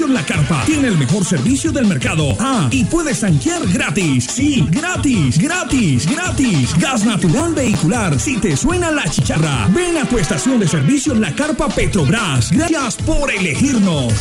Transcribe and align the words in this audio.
Servicios 0.00 0.18
La 0.18 0.24
Carpa 0.24 0.64
tiene 0.64 0.88
el 0.88 0.96
mejor 0.96 1.26
servicio 1.26 1.72
del 1.72 1.84
mercado. 1.84 2.34
Ah, 2.38 2.70
y 2.70 2.86
puedes 2.86 3.20
tanquear 3.20 3.66
gratis. 3.68 4.24
Sí, 4.24 4.66
gratis, 4.70 5.36
gratis, 5.36 6.10
gratis. 6.10 6.74
Gas 6.78 7.04
natural 7.04 7.52
vehicular. 7.52 8.18
Si 8.18 8.38
te 8.38 8.56
suena 8.56 8.90
la 8.90 9.04
chicharra, 9.10 9.68
ven 9.74 9.98
a 9.98 10.06
tu 10.06 10.16
estación 10.16 10.58
de 10.58 10.68
servicios 10.68 11.18
La 11.18 11.34
Carpa 11.34 11.68
Petrobras. 11.68 12.50
Gracias 12.50 12.96
por 12.96 13.30
elegirnos. 13.30 14.14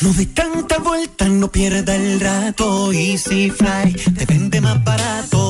No 0.00 0.12
de 0.12 0.26
tanta 0.26 0.78
vuelta, 0.78 1.28
no 1.28 1.52
pierda 1.52 1.94
el 1.94 2.18
rato. 2.18 2.92
Easy 2.92 3.50
Fly 3.50 3.92
te 4.18 4.26
vende 4.26 4.60
más 4.60 4.82
barato. 4.82 5.43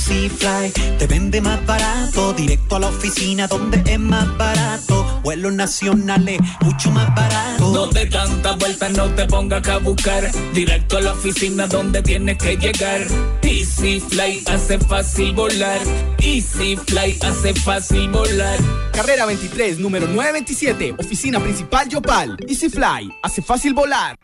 Easy 0.00 0.30
Fly 0.30 0.72
te 0.98 1.06
vende 1.06 1.42
más 1.42 1.64
barato. 1.66 2.32
Directo 2.32 2.76
a 2.76 2.80
la 2.80 2.86
oficina 2.86 3.46
donde 3.46 3.82
es 3.84 3.98
más 4.00 4.34
barato. 4.38 5.20
Vuelos 5.22 5.52
nacionales, 5.52 6.40
mucho 6.62 6.90
más 6.90 7.14
barato. 7.14 7.70
No 7.70 7.86
de 7.86 8.06
tanta 8.06 8.52
vuelta, 8.52 8.88
no 8.88 9.10
te 9.10 9.26
pongas 9.26 9.68
a 9.68 9.76
buscar. 9.76 10.30
Directo 10.54 10.96
a 10.96 11.00
la 11.02 11.12
oficina 11.12 11.66
donde 11.66 12.02
tienes 12.02 12.38
que 12.38 12.56
llegar. 12.56 13.02
Easy 13.42 14.00
Fly 14.00 14.42
hace 14.46 14.78
fácil 14.78 15.34
volar. 15.34 15.80
Easy 16.18 16.76
Fly 16.76 17.18
hace 17.20 17.52
fácil 17.52 18.08
volar. 18.08 18.58
Carrera 18.92 19.26
23, 19.26 19.80
número 19.80 20.06
927, 20.06 20.94
oficina 20.98 21.40
principal 21.40 21.90
Yopal. 21.90 22.38
Easy 22.48 22.70
Fly 22.70 23.12
hace 23.22 23.42
fácil 23.42 23.74
volar. 23.74 24.16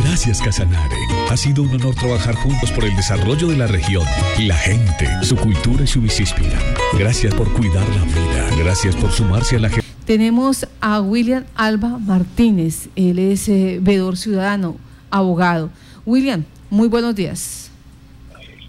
Gracias 0.00 0.40
Casanare. 0.40 0.96
Ha 1.30 1.36
sido 1.36 1.62
un 1.62 1.70
honor 1.70 1.94
trabajar 1.94 2.34
juntos 2.34 2.70
por 2.72 2.84
el 2.84 2.96
desarrollo 2.96 3.48
de 3.48 3.56
la 3.56 3.66
región, 3.66 4.04
la 4.40 4.54
gente, 4.54 5.06
su 5.22 5.36
cultura 5.36 5.84
y 5.84 5.86
su 5.86 6.00
bicispina. 6.00 6.58
Gracias 6.98 7.34
por 7.34 7.52
cuidar 7.52 7.86
la 7.90 8.04
vida. 8.04 8.64
Gracias 8.64 8.96
por 8.96 9.10
sumarse 9.10 9.56
a 9.56 9.60
la 9.60 9.68
gente. 9.68 9.86
Tenemos 10.06 10.66
a 10.80 11.00
William 11.00 11.44
Alba 11.54 11.98
Martínez. 11.98 12.88
Él 12.96 13.18
es 13.18 13.48
eh, 13.48 13.78
veedor 13.82 14.16
ciudadano, 14.16 14.76
abogado. 15.10 15.70
William, 16.06 16.44
muy 16.70 16.88
buenos 16.88 17.14
días. 17.14 17.70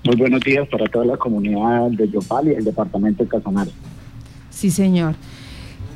Muy 0.04 0.18
buenos 0.18 0.42
días 0.42 0.68
para 0.68 0.88
toda 0.88 1.06
la 1.06 1.18
comunidad 1.18 1.90
de 1.92 2.10
Yopal 2.10 2.50
y 2.50 2.52
el 2.52 2.66
departamento 2.66 3.24
de 3.24 3.30
Casanare. 3.30 3.72
Sí, 4.50 4.70
señor. 4.70 5.16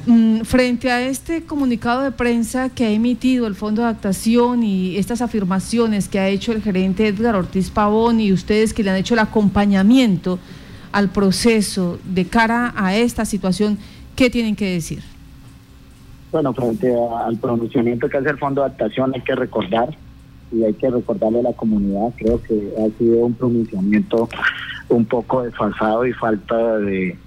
Mm, 0.08 0.44
frente 0.44 0.89
a 0.89 1.02
este 1.02 1.44
comunicado 1.44 2.02
de 2.02 2.11
prensa 2.11 2.69
que 2.69 2.86
ha 2.86 2.91
emitido 2.91 3.45
el 3.45 3.55
Fondo 3.55 3.81
de 3.81 3.89
Adaptación 3.89 4.63
y 4.63 4.95
estas 4.95 5.22
afirmaciones 5.22 6.08
que 6.08 6.17
ha 6.17 6.30
hecho 6.30 6.53
el 6.53 6.61
gerente 6.61 7.09
Edgar 7.09 7.36
Ortiz 7.36 7.69
Pavón 7.69 8.22
y 8.22 8.31
ustedes 8.31 8.73
que 8.73 8.83
le 8.83 8.91
han 8.91 8.95
hecho 8.95 9.16
el 9.16 9.19
acompañamiento 9.19 10.39
al 10.94 11.09
proceso 11.09 12.00
de 12.05 12.25
cara 12.25 12.73
a 12.78 12.95
esta 12.95 13.25
situación, 13.25 13.78
¿qué 14.16 14.30
tienen 14.30 14.55
que 14.55 14.72
decir? 14.72 15.03
Bueno, 16.31 16.53
frente 16.53 16.89
al 17.25 17.35
pronunciamiento 17.35 18.08
que 18.08 18.16
hace 18.16 18.30
el 18.30 18.38
Fondo 18.38 18.61
de 18.61 18.67
Adaptación 18.67 19.11
hay 19.13 19.22
que 19.22 19.35
recordar 19.35 19.94
y 20.53 20.63
hay 20.63 20.73
que 20.75 20.89
recordarle 20.89 21.41
a 21.41 21.44
la 21.44 21.53
comunidad, 21.53 22.13
creo 22.16 22.41
que 22.44 22.72
ha 22.78 22.97
sido 22.97 23.25
un 23.25 23.33
pronunciamiento 23.33 24.30
un 24.88 25.03
poco 25.03 25.44
desfasado 25.44 26.05
y 26.05 26.13
falta 26.13 26.78
de 26.78 27.17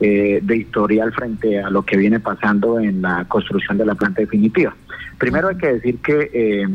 eh, 0.00 0.40
de 0.42 0.56
historial 0.56 1.12
frente 1.12 1.60
a 1.60 1.70
lo 1.70 1.82
que 1.82 1.96
viene 1.96 2.20
pasando 2.20 2.78
en 2.78 3.02
la 3.02 3.24
construcción 3.26 3.78
de 3.78 3.86
la 3.86 3.94
planta 3.94 4.20
definitiva. 4.20 4.74
Primero 5.18 5.48
hay 5.48 5.56
que 5.56 5.72
decir 5.72 5.98
que 5.98 6.30
eh, 6.32 6.66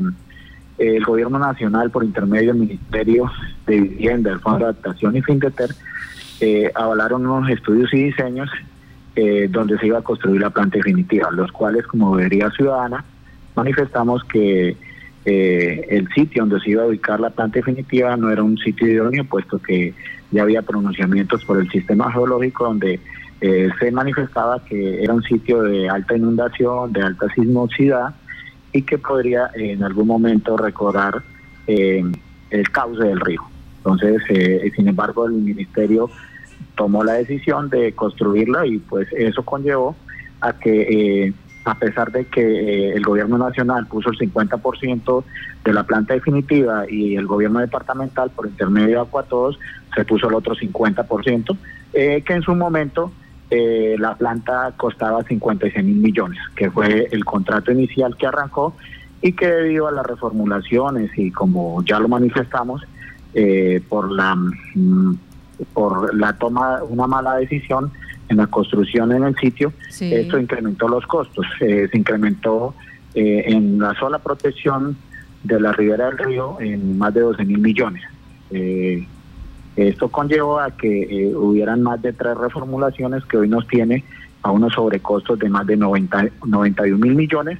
el 0.77 1.05
gobierno 1.05 1.37
nacional, 1.37 1.91
por 1.91 2.03
intermedio 2.03 2.53
del 2.53 2.61
Ministerio 2.61 3.31
de 3.67 3.81
Vivienda, 3.81 4.31
el 4.31 4.39
Fondo 4.39 4.59
de 4.59 4.63
Adaptación 4.65 5.15
y 5.15 5.21
FINDETER, 5.21 5.69
eh, 6.39 6.71
avalaron 6.73 7.27
unos 7.27 7.49
estudios 7.51 7.93
y 7.93 8.05
diseños 8.05 8.49
eh, 9.15 9.47
donde 9.51 9.77
se 9.77 9.87
iba 9.87 9.99
a 9.99 10.01
construir 10.01 10.41
la 10.41 10.49
planta 10.49 10.77
definitiva, 10.77 11.29
los 11.29 11.51
cuales 11.51 11.85
como 11.85 12.11
vería 12.13 12.49
ciudadana 12.49 13.05
manifestamos 13.55 14.23
que 14.23 14.75
el 15.23 16.07
sitio 16.15 16.41
donde 16.41 16.59
se 16.61 16.71
iba 16.71 16.81
a 16.81 16.87
ubicar 16.87 17.19
la 17.19 17.29
planta 17.29 17.59
definitiva 17.59 18.17
no 18.17 18.31
era 18.31 18.41
un 18.41 18.57
sitio 18.57 18.87
idóneo, 18.87 19.23
puesto 19.25 19.59
que 19.59 19.93
ya 20.31 20.41
había 20.41 20.63
pronunciamientos 20.63 21.45
por 21.45 21.59
el 21.59 21.69
sistema 21.69 22.11
geológico 22.11 22.63
donde 22.63 22.99
eh, 23.41 23.69
se 23.79 23.91
manifestaba 23.91 24.63
que 24.63 25.03
era 25.03 25.15
un 25.15 25.23
sitio 25.23 25.63
de 25.63 25.89
alta 25.89 26.15
inundación, 26.15 26.93
de 26.93 27.01
alta 27.01 27.25
sismosidad 27.33 28.13
y 28.71 28.83
que 28.83 28.99
podría 28.99 29.49
en 29.55 29.83
algún 29.83 30.07
momento 30.07 30.55
recordar 30.55 31.23
eh, 31.65 32.03
el 32.51 32.69
cauce 32.69 33.03
del 33.03 33.19
río. 33.19 33.41
Entonces, 33.77 34.21
eh, 34.29 34.71
sin 34.75 34.87
embargo, 34.87 35.25
el 35.25 35.33
ministerio 35.33 36.11
tomó 36.75 37.03
la 37.03 37.13
decisión 37.13 37.67
de 37.69 37.93
construirla 37.93 38.67
y 38.67 38.77
pues 38.77 39.07
eso 39.11 39.43
conllevó 39.43 39.95
a 40.39 40.53
que 40.53 41.33
a 41.65 41.79
pesar 41.79 42.11
de 42.11 42.25
que 42.25 42.91
el 42.91 43.03
gobierno 43.03 43.39
nacional 43.39 43.87
puso 43.87 44.11
el 44.11 44.17
50% 44.19 45.23
de 45.65 45.73
la 45.73 45.83
planta 45.83 46.13
definitiva 46.13 46.85
y 46.87 47.15
el 47.15 47.25
gobierno 47.25 47.59
departamental 47.59 48.29
por 48.31 48.47
intermedio 48.47 48.97
de 48.97 49.01
Acuatodos 49.01 49.59
se 49.95 50.05
puso 50.05 50.29
el 50.29 50.35
otro 50.35 50.55
50%, 50.55 51.57
que 51.91 52.23
en 52.27 52.41
su 52.41 52.55
momento 52.55 53.11
eh, 53.53 53.97
la 53.99 54.15
planta 54.15 54.73
costaba 54.77 55.23
56 55.23 55.83
mil 55.83 55.97
millones, 55.97 56.39
que 56.55 56.71
fue 56.71 57.09
el 57.11 57.25
contrato 57.25 57.69
inicial 57.73 58.15
que 58.15 58.25
arrancó 58.25 58.73
y 59.21 59.33
que 59.33 59.45
debido 59.45 59.89
a 59.89 59.91
las 59.91 60.05
reformulaciones 60.05 61.11
y 61.17 61.31
como 61.31 61.83
ya 61.83 61.99
lo 61.99 62.07
manifestamos, 62.07 62.81
eh, 63.33 63.81
por 63.89 64.09
la 64.09 64.35
mm, 64.35 65.15
por 65.73 66.15
la 66.15 66.31
toma 66.37 66.81
una 66.83 67.07
mala 67.07 67.35
decisión 67.35 67.91
en 68.29 68.37
la 68.37 68.47
construcción 68.47 69.11
en 69.11 69.23
el 69.25 69.35
sitio, 69.35 69.73
esto 69.99 70.39
incrementó 70.39 70.87
los 70.87 71.05
costos, 71.05 71.45
eh, 71.59 71.89
se 71.91 71.97
incrementó 71.97 72.73
en 73.13 73.77
la 73.79 73.93
sola 73.95 74.19
protección 74.19 74.95
de 75.43 75.59
la 75.59 75.73
ribera 75.73 76.05
del 76.05 76.17
río 76.17 76.57
en 76.61 76.97
más 76.97 77.13
de 77.13 77.19
12 77.19 77.43
mil 77.43 77.57
millones. 77.57 78.01
Esto 79.75 80.09
conllevó 80.09 80.59
a 80.59 80.71
que 80.71 81.03
eh, 81.03 81.35
hubieran 81.35 81.81
más 81.81 82.01
de 82.01 82.11
tres 82.13 82.37
reformulaciones 82.37 83.23
que 83.25 83.37
hoy 83.37 83.47
nos 83.47 83.67
tiene 83.67 84.03
a 84.43 84.51
unos 84.51 84.73
sobrecostos 84.73 85.39
de 85.39 85.49
más 85.49 85.65
de 85.65 85.77
90, 85.77 86.27
91 86.45 86.97
mil 86.97 87.15
millones 87.15 87.59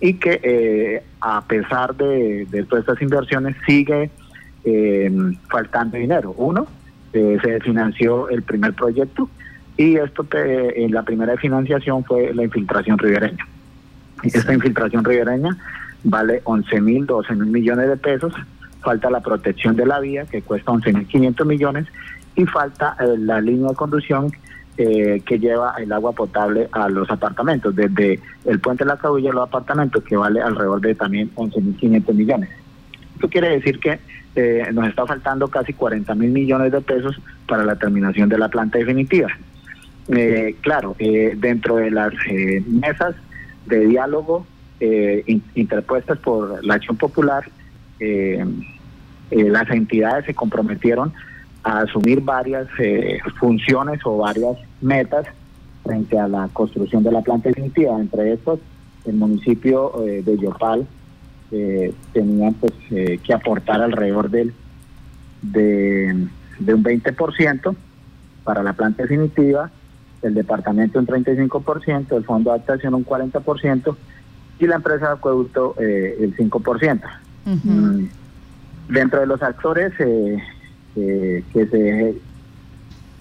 y 0.00 0.14
que 0.14 0.40
eh, 0.42 1.02
a 1.20 1.42
pesar 1.44 1.94
de, 1.96 2.46
todas 2.68 2.82
estas 2.82 3.02
inversiones 3.02 3.56
sigue 3.66 4.10
eh, 4.64 5.10
faltando 5.48 5.96
dinero. 5.96 6.34
Uno, 6.36 6.66
se 7.12 7.60
financió 7.60 8.28
el 8.28 8.42
primer 8.42 8.72
proyecto 8.74 9.28
y 9.76 9.96
esto 9.96 10.24
en 10.32 10.92
la 10.92 11.02
primera 11.02 11.36
financiación 11.36 12.04
fue 12.04 12.32
la 12.32 12.44
infiltración 12.44 12.98
ribereña. 12.98 13.44
Esta 14.22 14.54
infiltración 14.54 15.04
ribereña 15.04 15.56
vale 16.04 16.40
11 16.44 16.80
mil, 16.80 17.06
12 17.06 17.34
mil 17.34 17.50
millones 17.50 17.88
de 17.88 17.96
pesos 17.96 18.32
falta 18.82 19.10
la 19.10 19.20
protección 19.20 19.76
de 19.76 19.86
la 19.86 20.00
vía, 20.00 20.24
que 20.26 20.42
cuesta 20.42 20.72
11.500 20.72 21.44
millones, 21.44 21.86
y 22.36 22.46
falta 22.46 22.96
eh, 23.00 23.16
la 23.18 23.40
línea 23.40 23.68
de 23.68 23.74
conducción 23.74 24.32
eh, 24.76 25.20
que 25.26 25.38
lleva 25.38 25.74
el 25.78 25.92
agua 25.92 26.12
potable 26.12 26.68
a 26.72 26.88
los 26.88 27.10
apartamentos, 27.10 27.74
desde 27.74 28.18
el 28.44 28.60
puente 28.60 28.84
de 28.84 28.88
la 28.88 28.96
Cabulla 28.96 29.30
a 29.30 29.34
los 29.34 29.48
apartamentos, 29.48 30.02
que 30.04 30.16
vale 30.16 30.40
alrededor 30.40 30.80
de 30.80 30.94
también 30.94 31.30
11.500 31.34 32.14
millones. 32.14 32.50
Esto 33.14 33.28
quiere 33.28 33.50
decir 33.50 33.78
que 33.78 33.98
eh, 34.36 34.68
nos 34.72 34.88
está 34.88 35.04
faltando 35.04 35.48
casi 35.48 35.74
40 35.74 36.14
mil 36.14 36.30
millones 36.30 36.72
de 36.72 36.80
pesos 36.80 37.20
para 37.46 37.64
la 37.64 37.76
terminación 37.76 38.28
de 38.28 38.38
la 38.38 38.48
planta 38.48 38.78
definitiva. 38.78 39.28
claro, 40.62 40.96
dentro 41.36 41.76
de 41.76 41.90
las 41.90 42.12
mesas 42.66 43.14
de 43.66 43.86
diálogo 43.86 44.46
interpuestas 45.54 46.18
por 46.18 46.64
la 46.64 46.74
Acción 46.74 46.96
Popular, 46.96 47.44
eh, 48.00 48.42
eh, 49.30 49.50
las 49.50 49.70
entidades 49.70 50.24
se 50.24 50.34
comprometieron 50.34 51.12
a 51.62 51.80
asumir 51.80 52.22
varias 52.22 52.66
eh, 52.78 53.18
funciones 53.38 54.00
o 54.04 54.16
varias 54.16 54.56
metas 54.80 55.26
frente 55.84 56.18
a 56.18 56.26
la 56.26 56.48
construcción 56.48 57.04
de 57.04 57.12
la 57.12 57.20
planta 57.20 57.50
definitiva. 57.50 58.00
Entre 58.00 58.32
estos, 58.32 58.58
el 59.04 59.14
municipio 59.14 59.92
de 60.04 60.38
Yopal 60.38 60.86
tenía 62.12 62.50
pues, 62.60 62.72
que 62.88 63.32
aportar 63.32 63.82
alrededor 63.82 64.30
del, 64.30 64.52
de, 65.42 66.28
de 66.58 66.74
un 66.74 66.84
20% 66.84 67.76
para 68.44 68.62
la 68.62 68.72
planta 68.74 69.02
definitiva, 69.02 69.70
el 70.22 70.34
departamento 70.34 70.98
un 70.98 71.06
35%, 71.06 72.16
el 72.16 72.24
fondo 72.24 72.50
de 72.50 72.56
adaptación 72.56 72.94
un 72.94 73.04
40% 73.04 73.96
y 74.58 74.66
la 74.66 74.76
empresa 74.76 75.08
de 75.08 75.12
acueducto 75.14 75.74
el 75.78 76.36
5%. 76.36 77.00
Mm. 77.44 78.06
Dentro 78.88 79.20
de 79.20 79.26
los 79.26 79.42
actores 79.42 79.92
eh, 79.98 80.38
eh, 80.96 81.44
que 81.52 81.66
se 81.66 82.14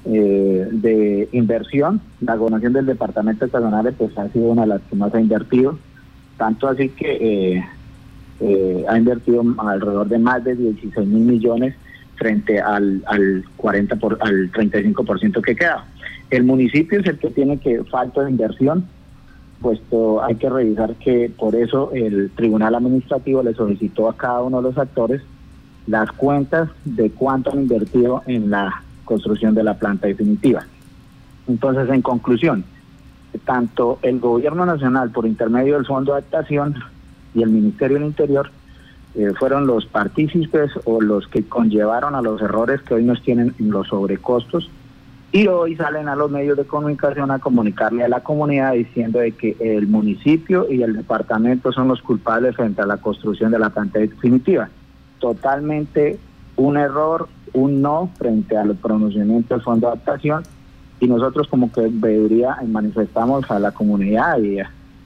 eh, 0.05 0.67
de 0.71 1.29
inversión, 1.31 2.01
la 2.21 2.35
gobernación 2.35 2.73
del 2.73 2.85
departamento 2.85 3.45
de 3.45 3.51
Casanare 3.51 3.91
pues 3.91 4.17
ha 4.17 4.29
sido 4.29 4.47
una 4.47 4.63
de 4.63 4.67
las 4.69 4.81
que 4.81 4.95
más 4.95 5.13
ha 5.13 5.21
invertido, 5.21 5.77
tanto 6.37 6.67
así 6.67 6.89
que 6.89 7.63
ha 8.87 8.97
invertido 8.97 9.43
alrededor 9.57 10.07
de 10.07 10.17
más 10.17 10.43
de 10.43 10.55
16 10.55 11.07
mil 11.07 11.25
millones 11.25 11.75
frente 12.15 12.59
al, 12.59 13.03
al 13.07 13.43
40 13.57 13.95
por, 13.97 14.17
al 14.21 14.51
35% 14.51 15.41
que 15.41 15.55
queda. 15.55 15.85
El 16.29 16.43
municipio 16.43 16.99
es 16.99 17.05
el 17.07 17.19
que 17.19 17.29
tiene 17.29 17.57
que 17.57 17.83
falta 17.85 18.23
de 18.23 18.31
inversión 18.31 18.85
puesto 19.61 20.23
hay 20.23 20.35
que 20.35 20.49
revisar 20.49 20.95
que 20.95 21.31
por 21.37 21.55
eso 21.55 21.91
el 21.93 22.31
Tribunal 22.31 22.75
Administrativo 22.75 23.43
le 23.43 23.53
solicitó 23.53 24.09
a 24.09 24.15
cada 24.15 24.41
uno 24.41 24.57
de 24.57 24.69
los 24.69 24.77
actores 24.77 25.21
las 25.87 26.11
cuentas 26.11 26.69
de 26.85 27.11
cuánto 27.11 27.51
han 27.51 27.61
invertido 27.61 28.21
en 28.27 28.49
la 28.49 28.83
construcción 29.05 29.55
de 29.55 29.63
la 29.63 29.73
planta 29.73 30.07
definitiva. 30.07 30.65
Entonces, 31.47 31.89
en 31.89 32.01
conclusión, 32.01 32.63
tanto 33.45 33.99
el 34.03 34.19
Gobierno 34.19 34.65
Nacional 34.65 35.09
por 35.09 35.25
intermedio 35.25 35.75
del 35.75 35.85
Fondo 35.85 36.13
de 36.13 36.19
Adaptación 36.19 36.75
y 37.33 37.41
el 37.41 37.49
Ministerio 37.49 37.97
del 37.97 38.07
Interior 38.07 38.51
eh, 39.15 39.33
fueron 39.37 39.65
los 39.65 39.85
partícipes 39.85 40.71
o 40.85 41.01
los 41.01 41.27
que 41.27 41.43
conllevaron 41.43 42.13
a 42.13 42.21
los 42.21 42.41
errores 42.41 42.81
que 42.81 42.93
hoy 42.93 43.03
nos 43.03 43.21
tienen 43.23 43.55
en 43.59 43.71
los 43.71 43.87
sobrecostos 43.87 44.69
y 45.31 45.47
hoy 45.47 45.75
salen 45.75 46.07
a 46.09 46.15
los 46.15 46.31
medios 46.31 46.57
de 46.57 46.65
comunicación 46.65 47.29
a 47.29 47.39
comunicarle 47.39 48.03
a 48.03 48.09
la 48.09 48.21
comunidad 48.21 48.73
diciendo 48.73 49.19
de 49.19 49.31
que 49.33 49.55
el 49.59 49.87
municipio 49.87 50.65
y 50.69 50.81
el 50.81 50.95
departamento 50.95 51.71
son 51.71 51.87
los 51.87 52.01
culpables 52.01 52.55
frente 52.55 52.81
a 52.81 52.87
la 52.87 52.97
construcción 52.97 53.51
de 53.51 53.59
la 53.59 53.69
planta 53.69 53.99
definitiva. 53.99 54.69
Totalmente 55.19 56.17
un 56.55 56.77
error, 56.77 57.27
un 57.53 57.81
no 57.81 58.09
frente 58.17 58.57
al 58.57 58.75
pronunciamiento 58.75 59.53
del 59.53 59.63
Fondo 59.63 59.87
de 59.87 59.93
Adaptación 59.93 60.43
y 60.99 61.07
nosotros 61.07 61.47
como 61.47 61.71
que 61.71 61.87
vería 61.91 62.57
manifestamos 62.67 63.49
a 63.51 63.59
la 63.59 63.71
comunidad 63.71 64.39
y 64.39 64.57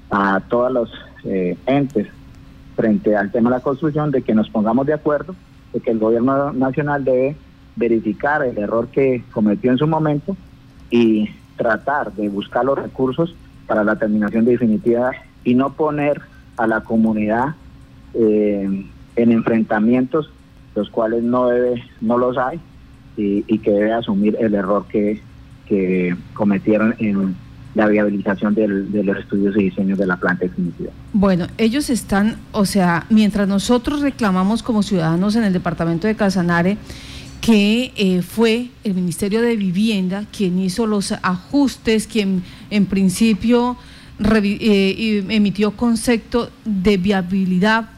a, 0.09 0.41
todos 0.47 0.71
los 0.71 0.89
eh, 1.25 1.57
entes 1.65 2.07
frente 2.75 3.15
al 3.15 3.31
tema 3.31 3.49
de 3.49 3.57
la 3.57 3.61
construcción 3.61 4.09
de 4.11 4.21
que 4.21 4.33
nos 4.33 4.49
pongamos 4.49 4.85
de 4.85 4.93
acuerdo 4.93 5.35
de 5.73 5.81
que 5.81 5.91
el 5.91 5.99
gobierno 5.99 6.53
nacional 6.53 7.03
debe 7.03 7.35
verificar 7.75 8.43
el 8.43 8.57
error 8.57 8.87
que 8.89 9.23
cometió 9.31 9.71
en 9.71 9.77
su 9.77 9.87
momento 9.87 10.35
y 10.89 11.29
tratar 11.57 12.13
de 12.13 12.29
buscar 12.29 12.65
los 12.65 12.77
recursos 12.77 13.35
para 13.67 13.83
la 13.83 13.95
terminación 13.95 14.45
definitiva 14.45 15.11
y 15.43 15.55
no 15.55 15.73
poner 15.73 16.21
a 16.57 16.67
la 16.67 16.81
comunidad 16.81 17.55
eh, 18.13 18.85
en 19.15 19.31
enfrentamientos 19.31 20.29
los 20.75 20.89
cuales 20.89 21.23
no 21.23 21.47
debe 21.47 21.83
no 22.01 22.17
los 22.17 22.37
hay 22.37 22.59
y, 23.15 23.59
que 23.59 23.69
debe 23.69 23.93
asumir 23.93 24.35
el 24.39 24.55
error 24.55 24.85
que, 24.87 25.21
que 25.67 26.15
cometieron 26.33 26.95
en 26.97 27.35
la 27.75 27.87
viabilización 27.87 28.55
del, 28.55 28.91
de 28.91 29.03
los 29.03 29.17
estudios 29.17 29.55
y 29.55 29.65
diseños 29.65 29.99
de 29.99 30.07
la 30.07 30.17
planta 30.17 30.45
definitiva. 30.45 30.91
Bueno, 31.13 31.47
ellos 31.59 31.91
están, 31.91 32.37
o 32.51 32.65
sea, 32.65 33.05
mientras 33.09 33.47
nosotros 33.47 34.01
reclamamos 34.01 34.63
como 34.63 34.81
ciudadanos 34.81 35.35
en 35.35 35.43
el 35.43 35.53
departamento 35.53 36.07
de 36.07 36.15
Casanare, 36.15 36.77
que 37.43 37.91
eh, 37.97 38.21
fue 38.21 38.69
el 38.85 38.93
Ministerio 38.93 39.41
de 39.41 39.57
Vivienda 39.57 40.25
quien 40.31 40.59
hizo 40.59 40.87
los 40.87 41.11
ajustes, 41.11 42.07
quien 42.07 42.41
en 42.69 42.85
principio 42.85 43.75
eh, 44.33 45.25
emitió 45.27 45.71
concepto 45.71 46.49
de 46.63 46.95
viabilidad 46.95 47.89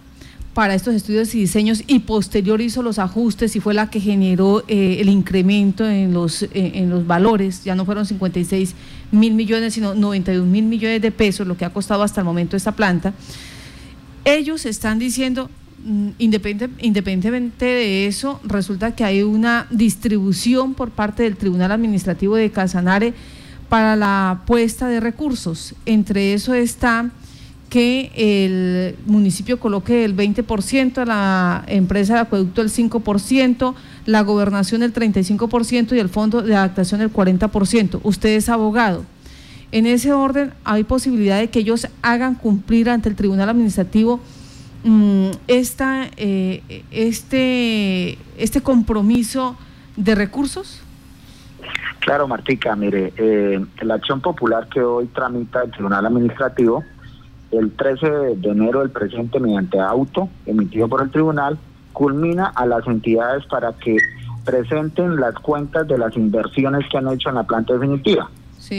para 0.55 0.73
estos 0.73 0.95
estudios 0.95 1.35
y 1.35 1.41
diseños 1.41 1.83
y 1.85 1.99
posterior 1.99 2.59
hizo 2.59 2.81
los 2.81 2.97
ajustes 2.97 3.55
y 3.55 3.59
fue 3.59 3.75
la 3.75 3.91
que 3.91 3.99
generó 3.99 4.63
eh, 4.67 4.97
el 4.99 5.09
incremento 5.09 5.87
en 5.87 6.11
los, 6.11 6.47
en 6.51 6.89
los 6.89 7.05
valores, 7.05 7.63
ya 7.63 7.75
no 7.75 7.85
fueron 7.85 8.07
56 8.07 8.73
mil 9.11 9.35
millones, 9.35 9.75
sino 9.75 9.93
91 9.93 10.43
mil 10.43 10.65
millones 10.65 11.03
de 11.03 11.11
pesos, 11.11 11.45
lo 11.45 11.55
que 11.55 11.65
ha 11.65 11.69
costado 11.69 12.01
hasta 12.01 12.21
el 12.21 12.25
momento 12.25 12.57
esta 12.57 12.71
planta. 12.71 13.13
Ellos 14.23 14.65
están 14.65 14.97
diciendo, 14.97 15.51
independientemente 16.17 17.65
de 17.65 18.07
eso, 18.07 18.39
resulta 18.43 18.95
que 18.95 19.03
hay 19.03 19.21
una 19.21 19.67
distribución 19.69 20.73
por 20.73 20.89
parte 20.91 21.23
del 21.23 21.37
Tribunal 21.37 21.71
Administrativo 21.71 22.35
de 22.35 22.49
Casanare 22.49 23.13
para 23.69 23.95
la 23.95 24.41
puesta 24.47 24.87
de 24.87 24.99
recursos. 24.99 25.75
Entre 25.85 26.33
eso 26.33 26.53
está 26.53 27.11
que 27.69 28.11
el 28.15 28.95
municipio 29.05 29.59
coloque 29.59 30.05
el 30.05 30.15
20%, 30.15 31.05
la 31.05 31.63
empresa 31.67 32.15
de 32.15 32.19
acueducto 32.21 32.61
el 32.61 32.69
5%, 32.69 33.75
la 34.05 34.21
gobernación 34.21 34.81
el 34.81 34.93
35% 34.93 35.95
y 35.95 35.99
el 35.99 36.09
fondo 36.09 36.41
de 36.41 36.55
adaptación 36.55 37.01
el 37.01 37.11
40%. 37.11 37.99
Usted 38.03 38.29
es 38.29 38.49
abogado. 38.49 39.03
En 39.71 39.87
ese 39.87 40.13
orden, 40.13 40.53
hay 40.63 40.83
posibilidad 40.83 41.39
de 41.39 41.49
que 41.49 41.59
ellos 41.59 41.87
hagan 42.01 42.35
cumplir 42.35 42.89
ante 42.89 43.09
el 43.09 43.15
Tribunal 43.15 43.49
Administrativo 43.49 44.19
Mm, 44.19 44.34
esta, 45.47 46.09
eh, 46.17 46.83
este, 46.91 48.17
este 48.37 48.61
compromiso 48.61 49.57
de 49.95 50.15
recursos? 50.15 50.81
Claro, 51.99 52.27
Martica, 52.27 52.75
mire, 52.75 53.13
eh, 53.17 53.65
la 53.81 53.95
acción 53.95 54.21
popular 54.21 54.67
que 54.69 54.81
hoy 54.81 55.07
tramita 55.07 55.63
el 55.63 55.71
Tribunal 55.71 56.05
Administrativo, 56.05 56.83
el 57.49 57.71
13 57.71 58.07
de 58.35 58.49
enero 58.49 58.81
del 58.81 58.91
presente, 58.91 59.39
mediante 59.39 59.79
auto 59.79 60.29
emitido 60.45 60.87
por 60.87 61.01
el 61.01 61.09
Tribunal, 61.09 61.57
culmina 61.93 62.47
a 62.47 62.65
las 62.67 62.85
entidades 62.85 63.45
para 63.47 63.73
que 63.73 63.97
presenten 64.43 65.15
las 65.15 65.33
cuentas 65.35 65.87
de 65.87 65.97
las 65.97 66.15
inversiones 66.15 66.87
que 66.91 66.97
han 66.97 67.11
hecho 67.11 67.29
en 67.29 67.35
la 67.35 67.43
planta 67.43 67.73
definitiva. 67.73 68.29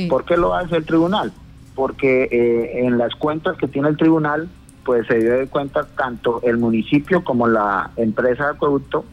¿Por 0.09 0.25
qué 0.25 0.37
lo 0.37 0.55
hace 0.55 0.77
el 0.77 0.85
Tribunal? 0.85 1.33
Porque 1.75 2.29
eh, 2.31 2.87
en 2.87 2.97
las 2.99 3.15
cuentas 3.17 3.57
que 3.57 3.67
tiene 3.67 3.89
el 3.89 3.97
Tribunal 3.97 4.49
pues 4.87 5.05
se 5.09 5.19
dio 5.19 5.51
cuenta 5.51 5.85
tanto 5.85 6.41
el 6.45 6.59
municipio 6.59 7.25
como 7.25 7.49
la 7.49 7.91
empresa 7.97 8.45
de 8.45 8.51
acueducto 8.51 9.05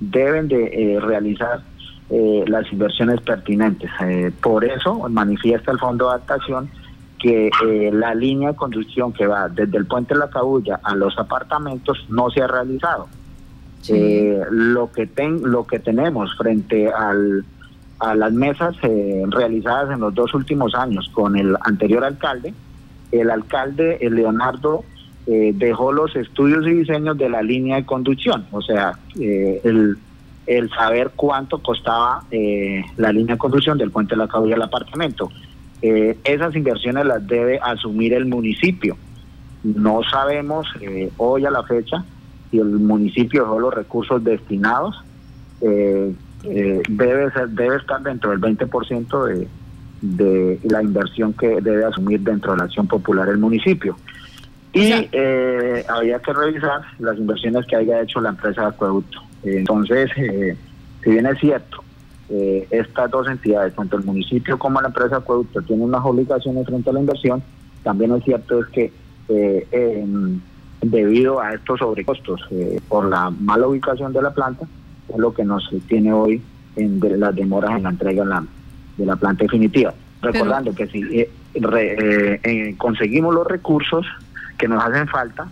deben 0.00 0.48
de 0.48 0.64
eh, 0.64 1.00
realizar 1.00 1.60
eh, 2.10 2.44
las 2.48 2.70
inversiones 2.72 3.20
pertinentes. 3.20 3.88
Eh, 4.00 4.32
por 4.42 4.64
eso 4.64 5.08
manifiesta 5.08 5.70
el 5.70 5.78
Fondo 5.78 6.06
de 6.06 6.14
Adaptación 6.16 6.68
que 7.20 7.50
la 7.92 8.14
línea 8.14 8.52
de 8.52 8.56
conducción 8.56 9.12
que 9.12 9.26
va 9.26 9.50
desde 9.50 9.76
el 9.76 9.84
puente 9.84 10.14
de 10.14 10.20
la 10.20 10.30
Cabulla 10.30 10.80
a 10.82 10.94
los 10.96 11.18
apartamentos 11.18 12.06
no 12.08 12.30
se 12.30 12.42
ha 12.42 12.46
realizado. 12.46 13.08
lo 14.50 14.90
que 14.90 15.06
ten, 15.06 15.42
lo 15.42 15.66
que 15.66 15.78
tenemos 15.80 16.34
frente 16.38 16.90
al, 16.90 17.44
a 17.98 18.14
las 18.14 18.32
mesas 18.32 18.74
realizadas 18.80 19.90
en 19.90 20.00
los 20.00 20.14
dos 20.14 20.32
últimos 20.32 20.74
años 20.74 21.10
con 21.12 21.36
el 21.36 21.54
anterior 21.60 22.04
alcalde, 22.04 22.54
el 23.12 23.30
alcalde 23.30 23.98
Leonardo 24.00 24.82
eh, 25.32 25.52
dejó 25.54 25.92
los 25.92 26.16
estudios 26.16 26.66
y 26.66 26.70
diseños 26.70 27.16
de 27.16 27.28
la 27.28 27.40
línea 27.40 27.76
de 27.76 27.86
conducción, 27.86 28.46
o 28.50 28.60
sea, 28.60 28.98
eh, 29.20 29.60
el, 29.62 29.96
saber 30.70 31.12
cuánto 31.14 31.62
costaba 31.62 32.24
eh, 32.32 32.82
la 32.96 33.12
línea 33.12 33.36
de 33.36 33.38
conducción 33.38 33.78
del 33.78 33.92
puente 33.92 34.16
de 34.16 34.22
la 34.22 34.26
Cabulla 34.26 34.56
al 34.56 34.62
apartamento. 34.62 35.30
esas 35.80 36.56
inversiones 36.56 37.06
las 37.06 37.24
debe 37.28 37.60
asumir 37.62 38.12
el 38.12 38.26
municipio. 38.26 38.96
No 39.62 40.00
sabemos 40.02 40.66
hoy 41.16 41.46
a 41.46 41.50
la 41.52 41.62
fecha 41.62 42.04
si 42.50 42.58
el 42.58 42.70
municipio 42.80 43.42
dejó 43.42 43.60
los 43.60 43.72
recursos 43.72 44.24
destinados. 44.24 45.00
debe, 45.60 47.30
ser, 47.32 47.50
debe 47.50 47.76
estar 47.76 48.02
dentro 48.02 48.30
del 48.30 48.40
20% 48.40 49.26
de, 49.26 49.48
de 50.02 50.58
la 50.64 50.82
inversión 50.82 51.32
que 51.34 51.60
debe 51.60 51.84
asumir 51.84 52.20
dentro 52.20 52.50
de 52.50 52.58
la 52.58 52.64
acción 52.64 52.88
popular 52.88 53.28
el 53.28 53.38
municipio. 53.38 53.96
Y 54.72 55.08
eh, 55.12 55.84
había 55.88 56.18
que 56.20 56.32
revisar 56.32 56.82
las 57.00 57.18
inversiones 57.18 57.66
que 57.66 57.76
haya 57.76 58.02
hecho 58.02 58.20
la 58.20 58.30
empresa 58.30 58.62
de 58.62 58.68
acueducto. 58.68 59.18
Entonces, 59.42 60.10
eh, 60.16 60.56
si 61.02 61.10
bien 61.10 61.26
es 61.26 61.38
cierto, 61.40 61.82
eh, 62.28 62.68
estas 62.70 63.10
dos 63.10 63.26
entidades, 63.26 63.74
tanto 63.74 63.96
el 63.96 64.04
municipio 64.04 64.58
como 64.58 64.80
la 64.80 64.88
empresa 64.88 65.16
de 65.16 65.16
acueducto, 65.16 65.62
tienen 65.62 65.86
unas 65.86 66.04
obligaciones 66.04 66.66
frente 66.66 66.90
a 66.90 66.92
la 66.92 67.00
inversión, 67.00 67.42
también 67.82 68.14
es 68.14 68.24
cierto 68.24 68.60
es 68.60 68.66
que 68.68 68.92
debido 70.82 71.40
a 71.40 71.54
estos 71.54 71.78
sobrecostos 71.78 72.40
por 72.88 73.08
la 73.08 73.30
mala 73.30 73.68
ubicación 73.68 74.12
de 74.12 74.22
la 74.22 74.32
planta, 74.32 74.66
es 75.08 75.16
lo 75.16 75.32
que 75.32 75.44
nos 75.44 75.68
tiene 75.88 76.12
hoy 76.12 76.42
en 76.76 77.00
las 77.20 77.34
demoras 77.34 77.76
en 77.76 77.84
la 77.84 77.90
entrega 77.90 78.46
de 78.96 79.06
la, 79.06 79.16
planta 79.16 79.44
definitiva. 79.44 79.94
Recordando 80.20 80.74
que 80.74 80.86
si 80.88 81.26
conseguimos 82.76 83.34
los 83.34 83.46
recursos, 83.46 84.06
que 84.60 84.68
nos 84.68 84.84
hacen 84.84 85.08
falta, 85.08 85.48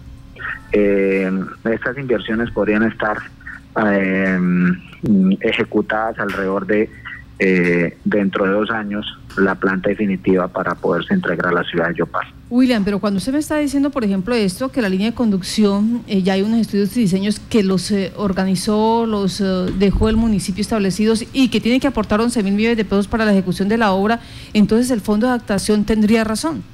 eh, 0.71 1.31
estas 1.65 1.97
inversiones 1.97 2.51
podrían 2.51 2.83
estar 2.83 3.17
eh, 3.83 4.39
ejecutadas 5.41 6.19
alrededor 6.19 6.67
de 6.67 6.91
eh, 7.41 7.97
dentro 8.05 8.45
de 8.45 8.51
dos 8.51 8.71
años 8.71 9.07
la 9.37 9.55
planta 9.55 9.89
definitiva 9.89 10.49
para 10.49 10.75
poderse 10.75 11.15
entregar 11.15 11.47
a 11.47 11.53
la 11.53 11.63
ciudad 11.63 11.89
de 11.89 11.95
Yopal. 11.95 12.27
William, 12.51 12.85
pero 12.85 12.99
cuando 12.99 13.19
usted 13.19 13.33
me 13.33 13.39
está 13.39 13.59
diciendo, 13.59 13.91
por 13.91 14.05
ejemplo, 14.05 14.35
esto, 14.35 14.71
que 14.73 14.83
la 14.83 14.89
línea 14.89 15.11
de 15.11 15.15
conducción, 15.15 16.03
ya 16.07 16.33
hay 16.33 16.43
unos 16.43 16.61
estudios 16.61 16.97
y 16.97 17.01
diseños 17.01 17.39
que 17.39 17.63
los 17.63 17.95
organizó, 18.17 19.07
los 19.07 19.43
dejó 19.79 20.09
el 20.09 20.17
municipio 20.17 20.61
establecidos 20.61 21.25
y 21.33 21.51
que 21.51 21.61
tiene 21.61 21.79
que 21.79 21.87
aportar 21.87 22.21
11 22.21 22.43
mil 22.43 22.55
millones 22.55 22.77
de 22.77 22.85
pesos 22.85 23.07
para 23.07 23.25
la 23.25 23.33
ejecución 23.33 23.69
de 23.69 23.79
la 23.79 23.93
obra, 23.93 24.19
entonces 24.55 24.91
el 24.91 25.01
fondo 25.01 25.27
de 25.27 25.35
adaptación 25.35 25.85
tendría 25.85 26.25
razón. 26.25 26.65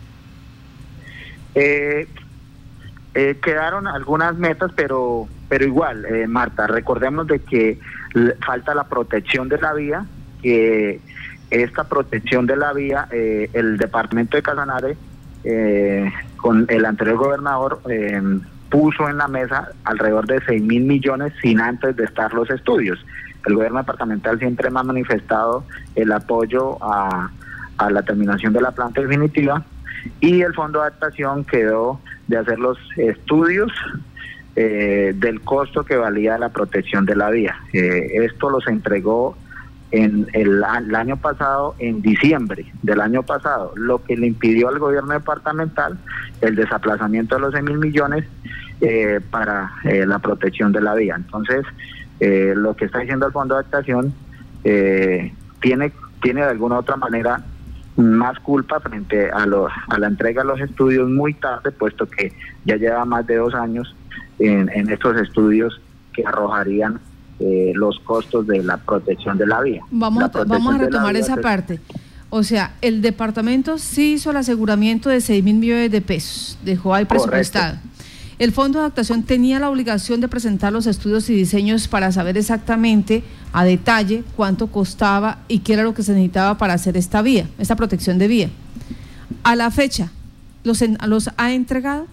Eh, 3.15 3.39
quedaron 3.43 3.87
algunas 3.87 4.37
metas, 4.37 4.73
pero 4.75 5.29
pero 5.49 5.67
igual, 5.67 6.05
eh, 6.07 6.27
Marta, 6.27 6.67
recordemos 6.67 7.27
de 7.27 7.39
que 7.41 7.79
falta 8.45 8.75
la 8.75 8.85
protección 8.85 9.49
de 9.49 9.59
la 9.59 9.73
vía, 9.73 10.05
que 10.43 11.01
esta 11.51 11.85
protección 11.85 12.47
de 12.47 12.57
la 12.57 12.73
vía, 12.73 13.07
eh, 13.11 13.51
el 13.53 13.79
departamento 13.79 14.37
de 14.37 14.43
Casanare 14.43 14.97
eh, 15.45 16.11
con 16.37 16.67
el 16.69 16.85
anterior 16.85 17.17
gobernador 17.17 17.81
eh, 17.89 18.21
puso 18.71 19.09
en 19.09 19.19
la 19.19 19.29
mesa 19.29 19.69
alrededor 19.85 20.27
de 20.27 20.41
6 20.45 20.63
mil 20.63 20.85
millones 20.85 21.33
sin 21.41 21.61
antes 21.61 21.95
de 21.97 22.05
estar 22.05 22.33
los 22.35 22.51
estudios. 22.51 23.05
El 23.47 23.55
gobierno 23.55 23.79
departamental 23.79 24.39
siempre 24.39 24.71
me 24.71 24.81
ha 24.81 24.83
manifestado 24.83 25.65
el 25.95 26.11
apoyo 26.13 26.83
a, 26.83 27.31
a 27.77 27.91
la 27.91 28.03
terminación 28.03 28.53
de 28.53 28.61
la 28.61 28.73
planta 28.73 29.03
definitiva 29.03 29.63
y 30.21 30.43
el 30.43 30.55
fondo 30.55 30.81
de 30.81 30.87
adaptación 30.87 31.45
quedó 31.45 32.01
de 32.29 32.39
hacer 32.39 32.59
los 32.59 32.79
estudios 32.97 33.73
eh, 34.57 35.13
del 35.17 35.41
costo 35.41 35.85
que 35.85 35.97
valía 35.97 36.39
la 36.39 36.51
protección 36.51 37.07
de 37.07 37.17
la 37.17 37.31
vía. 37.31 37.57
Eh, 37.73 38.25
esto 38.25 38.51
los 38.51 38.67
entregó 38.67 39.37
en 39.95 40.27
el, 40.33 40.65
año 40.65 41.17
pasado, 41.17 41.77
en 41.79 42.03
diciembre 42.03 42.67
del 42.83 43.01
año 43.01 43.23
pasado, 43.23 43.73
lo 43.77 44.03
que 44.03 44.17
le 44.17 44.27
impidió 44.27 44.69
al 44.69 44.81
gobierno 44.81 45.13
departamental 45.13 45.97
el 46.41 46.57
desaplazamiento 46.57 47.37
de 47.37 47.41
los 47.41 47.53
6 47.53 47.65
mil 47.65 47.79
millones 47.79 48.25
eh, 48.81 49.21
para 49.31 49.71
eh, 49.85 50.05
la 50.05 50.19
protección 50.19 50.73
de 50.73 50.81
la 50.81 50.95
vía. 50.95 51.15
Entonces, 51.17 51.65
eh, 52.19 52.55
lo 52.57 52.75
que 52.75 52.87
está 52.87 52.99
diciendo 52.99 53.27
el 53.27 53.33
Fondo 53.33 53.55
de 53.55 53.61
Adaptación 53.61 54.13
tiene, 55.61 55.93
tiene 56.23 56.41
de 56.41 56.51
alguna 56.51 56.79
otra 56.79 56.97
manera 56.97 57.45
más 57.97 58.39
culpa 58.41 58.81
frente 58.81 59.31
a, 59.31 59.47
lo, 59.47 59.69
a 59.69 59.99
la 59.99 60.07
entrega 60.09 60.43
de 60.43 60.49
los 60.49 60.61
estudios 60.61 61.09
muy 61.09 61.35
tarde, 61.35 61.71
puesto 61.73 62.07
que 62.07 62.33
ya 62.65 62.77
lleva 62.77 63.05
más 63.05 63.27
de 63.27 63.37
dos 63.37 63.55
años 63.55 63.95
en, 64.39 64.69
en 64.75 64.91
estos 64.91 65.17
estudios 65.21 65.81
que 66.13 66.25
arrojarían 66.27 67.01
eh, 67.41 67.73
los 67.75 67.99
costos 68.01 68.47
de 68.47 68.63
la 68.63 68.77
protección 68.79 69.39
de 69.39 69.47
la 69.47 69.61
vía. 69.61 69.83
Vamos, 69.91 70.23
La 70.23 70.41
a, 70.41 70.45
vamos 70.45 70.75
a 70.75 70.79
retomar 70.79 71.17
esa 71.17 71.35
es- 71.35 71.41
parte. 71.41 71.81
O 72.31 72.43
sea, 72.43 72.75
el 72.81 73.01
departamento 73.01 73.79
sí 73.79 74.15
hizo 74.15 74.33
el 74.33 74.39
aseguramiento 74.39 75.09
de 75.09 75.21
6 75.21 75.45
mil 75.45 75.55
millones 75.57 75.93
de 75.93 76.01
pesos, 76.01 76.59
dejó 76.65 76.93
ahí 76.93 77.05
Correcto. 77.05 77.59
El 78.39 78.51
Fondo 78.53 78.79
de 78.79 78.85
Adaptación 78.87 79.23
tenía 79.23 79.61
la 79.61 79.71
obligación 79.71 80.21
de 80.21 80.29
presentar 80.29 80.73
los 80.73 80.87
estudios 80.87 81.31
y 81.31 81.35
diseños 81.37 81.87
para 81.87 82.11
saber 82.11 82.37
exactamente 82.37 83.23
a 83.53 83.65
detalle 83.65 84.25
cuánto 84.37 84.67
costaba 84.69 85.39
y 85.47 85.61
qué 85.61 85.75
era 85.75 85.85
lo 85.85 85.95
que 85.95 86.03
se 86.03 86.13
necesitaba 86.13 86.59
para 86.59 86.75
hacer 86.75 86.97
esta 86.97 87.23
vía, 87.23 87.47
esta 87.59 87.77
protección 87.77 88.19
de 88.19 88.27
vía. 88.29 88.51
A 89.45 89.55
la 89.55 89.71
fecha, 89.71 90.11
¿los, 90.65 90.83
en- 90.83 90.99
los 91.07 91.31
ha 91.37 91.53
entregado 91.53 92.07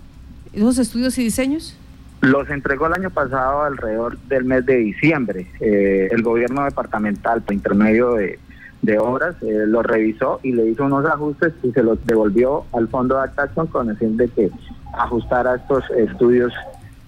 esos 0.53 0.77
estudios 0.77 1.17
y 1.17 1.23
diseños? 1.23 1.75
Los 2.21 2.47
entregó 2.51 2.85
el 2.85 2.93
año 2.93 3.09
pasado 3.09 3.63
alrededor 3.63 4.19
del 4.29 4.43
mes 4.45 4.63
de 4.67 4.77
diciembre. 4.77 5.47
Eh, 5.59 6.07
el 6.11 6.21
gobierno 6.21 6.63
departamental, 6.65 7.41
por 7.41 7.55
intermedio 7.55 8.13
de, 8.13 8.37
de 8.81 8.97
obras, 8.97 9.35
eh, 9.43 9.65
lo 9.67 9.83
revisó 9.83 10.39
y 10.43 10.53
le 10.53 10.65
hizo 10.67 10.85
unos 10.85 11.05
ajustes 11.05 11.53
y 11.63 11.71
se 11.71 11.83
los 11.83 12.03
devolvió 12.05 12.65
al 12.73 12.88
fondo 12.88 13.15
de 13.15 13.21
adaptación 13.21 13.67
con 13.67 13.89
el 13.89 13.97
fin 13.97 14.17
de 14.17 14.27
que 14.27 14.50
ajustara 14.93 15.55
estos 15.55 15.83
estudios 15.91 16.51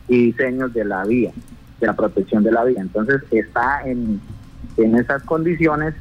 y 0.08 0.26
diseños 0.28 0.74
de 0.74 0.86
la 0.86 1.04
vía, 1.04 1.32
de 1.80 1.88
la 1.88 1.94
protección 1.94 2.44
de 2.44 2.52
la 2.52 2.64
vía. 2.64 2.80
Entonces 2.82 3.24
está 3.32 3.82
en, 3.86 4.22
en 4.78 4.96
esas 4.98 5.24
condiciones 5.24 5.96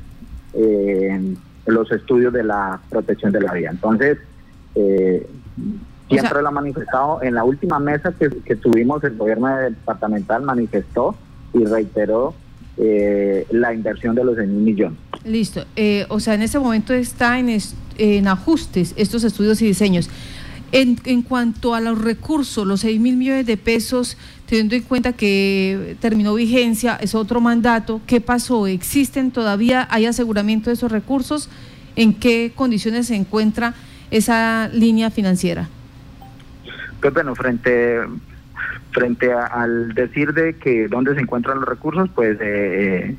eh, 0.52 1.34
los 1.66 1.90
estudios 1.90 2.32
de 2.32 2.44
la 2.44 2.80
protección 2.90 3.32
de 3.32 3.40
la 3.40 3.52
vía. 3.54 3.70
Entonces, 3.70 4.18
eh, 4.74 5.26
O 6.08 6.10
sea- 6.10 6.20
siempre 6.20 6.42
lo 6.42 6.48
ha 6.48 6.52
manifestado. 6.52 7.22
En 7.22 7.34
la 7.34 7.44
última 7.44 7.78
mesa 7.78 8.12
que, 8.12 8.28
que 8.28 8.56
tuvimos, 8.56 9.02
el 9.04 9.16
gobierno 9.16 9.48
departamental 9.56 10.42
manifestó 10.42 11.14
y 11.54 11.64
reiteró 11.64 12.34
eh, 12.78 13.46
la 13.50 13.74
inversión 13.74 14.14
de 14.14 14.24
los 14.24 14.36
6 14.36 14.48
mil 14.48 14.62
millones. 14.62 14.98
Listo. 15.24 15.64
Eh, 15.76 16.06
o 16.08 16.20
sea, 16.20 16.34
en 16.34 16.42
ese 16.42 16.58
momento 16.58 16.94
está 16.94 17.38
en, 17.38 17.50
en 17.98 18.28
ajustes 18.28 18.94
estos 18.96 19.24
estudios 19.24 19.60
y 19.62 19.66
diseños. 19.66 20.08
En, 20.72 20.98
en 21.04 21.20
cuanto 21.20 21.74
a 21.74 21.80
los 21.80 22.00
recursos, 22.00 22.66
los 22.66 22.80
6 22.80 22.98
mil 22.98 23.16
millones 23.16 23.44
de 23.44 23.58
pesos, 23.58 24.16
teniendo 24.46 24.74
en 24.74 24.82
cuenta 24.82 25.12
que 25.12 25.96
terminó 26.00 26.34
vigencia, 26.34 26.96
es 26.96 27.14
otro 27.14 27.42
mandato, 27.42 28.00
¿qué 28.06 28.22
pasó? 28.22 28.66
¿Existen 28.66 29.30
todavía, 29.30 29.86
hay 29.90 30.06
aseguramiento 30.06 30.70
de 30.70 30.74
esos 30.74 30.90
recursos? 30.90 31.50
¿En 31.94 32.14
qué 32.14 32.52
condiciones 32.54 33.08
se 33.08 33.16
encuentra 33.16 33.74
esa 34.10 34.70
línea 34.72 35.10
financiera? 35.10 35.68
Pues 37.02 37.12
bueno, 37.12 37.34
frente 37.34 37.98
frente 38.92 39.32
a- 39.32 39.46
al 39.46 39.94
decir 39.94 40.32
de 40.32 40.54
que 40.54 40.86
dónde 40.88 41.14
se 41.14 41.20
encuentran 41.20 41.58
los 41.60 41.68
recursos, 41.68 42.08
pues 42.14 42.38
eh, 42.40 43.10
eh, 43.10 43.16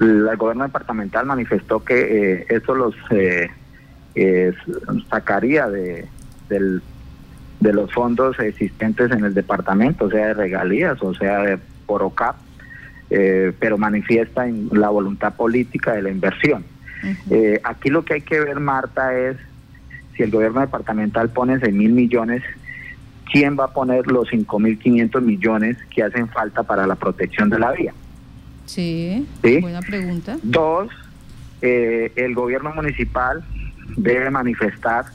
el 0.00 0.36
gobierno 0.36 0.64
departamental 0.64 1.26
manifestó 1.26 1.84
que 1.84 1.98
eh, 2.40 2.46
eso 2.48 2.74
los 2.74 2.94
eh, 3.10 3.48
eh, 4.14 4.52
sacaría 5.08 5.68
de, 5.68 6.06
del- 6.48 6.82
de 7.60 7.72
los 7.74 7.92
fondos 7.92 8.38
existentes 8.40 9.10
en 9.12 9.24
el 9.24 9.34
departamento, 9.34 10.06
o 10.06 10.10
sea, 10.10 10.28
de 10.28 10.34
regalías, 10.34 11.02
o 11.02 11.12
sea, 11.14 11.40
de 11.40 11.58
por 11.86 12.02
OCAP, 12.02 12.36
eh, 13.10 13.52
pero 13.58 13.76
manifiesta 13.76 14.46
en 14.48 14.68
la 14.72 14.88
voluntad 14.88 15.34
política 15.34 15.92
de 15.92 16.02
la 16.02 16.10
inversión. 16.10 16.64
Eh, 17.30 17.60
aquí 17.64 17.90
lo 17.90 18.04
que 18.04 18.14
hay 18.14 18.20
que 18.22 18.40
ver, 18.40 18.60
Marta, 18.60 19.14
es 19.18 19.36
si 20.16 20.22
el 20.22 20.30
gobierno 20.30 20.60
departamental 20.60 21.28
pone 21.30 21.58
6 21.60 21.74
mil 21.74 21.92
millones, 21.92 22.42
¿quién 23.30 23.56
va 23.58 23.64
a 23.66 23.72
poner 23.72 24.06
los 24.06 24.28
5.500 24.28 25.20
millones 25.22 25.76
que 25.94 26.02
hacen 26.02 26.28
falta 26.28 26.62
para 26.62 26.86
la 26.86 26.94
protección 26.96 27.48
de 27.50 27.58
la 27.58 27.72
vía? 27.72 27.92
Sí, 28.66 29.26
Sí. 29.42 29.60
buena 29.60 29.80
pregunta. 29.80 30.36
Dos, 30.42 30.88
eh, 31.62 32.12
el 32.16 32.34
gobierno 32.34 32.72
municipal 32.74 33.42
debe 33.96 34.30
manifestar 34.30 35.06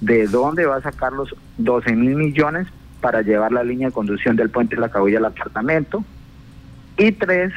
de 0.00 0.26
dónde 0.28 0.66
va 0.66 0.76
a 0.76 0.82
sacar 0.82 1.12
los 1.12 1.34
12 1.58 1.94
mil 1.96 2.14
millones 2.14 2.66
para 3.00 3.22
llevar 3.22 3.52
la 3.52 3.64
línea 3.64 3.88
de 3.88 3.92
conducción 3.92 4.36
del 4.36 4.50
puente 4.50 4.76
de 4.76 4.80
la 4.80 4.90
Cabulla 4.90 5.18
al 5.18 5.24
apartamento. 5.26 6.04
Y 6.96 7.12
tres, 7.12 7.52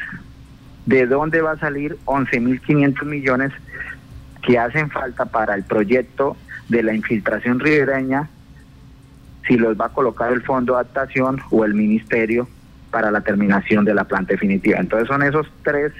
de 0.86 1.06
dónde 1.06 1.40
va 1.40 1.52
a 1.52 1.58
salir 1.58 1.96
11 2.04 2.40
mil 2.40 2.60
500 2.60 3.06
millones 3.06 3.52
que 4.44 4.58
hacen 4.58 4.90
falta 4.90 5.26
para 5.26 5.54
el 5.54 5.62
proyecto 5.62 6.36
de 6.68 6.82
la 6.82 6.94
infiltración 6.94 7.60
ribereña, 7.60 8.28
si 9.46 9.56
los 9.56 9.78
va 9.80 9.86
a 9.86 9.88
colocar 9.90 10.32
el 10.32 10.42
Fondo 10.42 10.74
de 10.74 10.80
Adaptación 10.80 11.40
o 11.50 11.64
el 11.64 11.74
Ministerio 11.74 12.48
para 12.90 13.10
la 13.10 13.20
terminación 13.22 13.84
de 13.84 13.94
la 13.94 14.04
planta 14.04 14.32
definitiva. 14.32 14.78
Entonces 14.78 15.08
son 15.08 15.22
esos 15.22 15.46
tres 15.64 15.92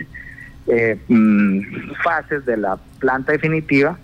eh, 0.69 0.99
mm, 1.09 1.93
fases 2.05 2.45
de 2.45 2.57
la 2.57 2.79
planta 2.99 3.33
definitiva 3.33 3.99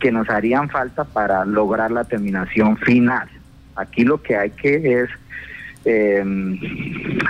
que 0.00 0.10
nos 0.12 0.28
harían 0.28 0.68
falta 0.68 1.04
para 1.04 1.44
lograr 1.44 1.90
la 1.90 2.04
terminación 2.04 2.76
final. 2.78 3.28
Aquí 3.76 4.04
lo 4.04 4.20
que 4.22 4.36
hay 4.36 4.50
que 4.50 5.00
es 5.02 5.10
eh, 5.84 6.22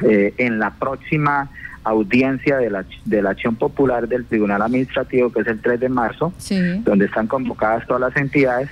eh, 0.03 0.35
en 0.39 0.59
la 0.59 0.71
próxima 0.71 1.49
audiencia 1.85 2.57
de 2.57 2.71
la, 2.71 2.85
de 3.05 3.23
la 3.23 3.31
acción 3.31 3.57
popular 3.57 4.09
del 4.09 4.25
Tribunal 4.25 4.63
Administrativo, 4.63 5.31
que 5.31 5.43
es 5.43 5.47
el 5.47 5.61
3 5.61 5.81
de 5.81 5.89
marzo, 5.91 6.33
Sí. 6.39 6.59
donde 6.85 7.05
están 7.05 7.27
convocadas 7.27 7.87
todas 7.87 8.01
las 8.01 8.17
entidades 8.17 8.71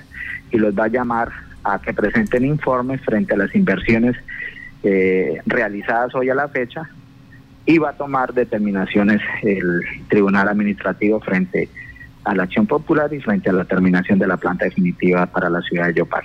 y 0.51 0.57
los 0.57 0.77
va 0.77 0.85
a 0.85 0.87
llamar 0.87 1.31
a 1.63 1.79
que 1.81 1.93
presenten 1.93 2.45
informes 2.45 3.01
frente 3.01 3.33
a 3.33 3.37
las 3.37 3.53
inversiones 3.55 4.15
eh, 4.83 5.41
realizadas 5.45 6.13
hoy 6.15 6.29
a 6.29 6.35
la 6.35 6.47
fecha 6.49 6.89
y 7.65 7.77
va 7.77 7.91
a 7.91 7.93
tomar 7.93 8.33
determinaciones 8.33 9.21
el 9.41 9.81
Tribunal 10.09 10.49
Administrativo 10.49 11.19
frente 11.21 11.69
a 12.25 12.35
la 12.35 12.43
acción 12.43 12.67
popular 12.67 13.13
y 13.13 13.19
frente 13.19 13.49
a 13.49 13.53
la 13.53 13.65
terminación 13.65 14.19
de 14.19 14.27
la 14.27 14.37
planta 14.37 14.65
definitiva 14.65 15.25
para 15.25 15.49
la 15.49 15.61
ciudad 15.61 15.87
de 15.87 15.95
Yopal. 15.95 16.23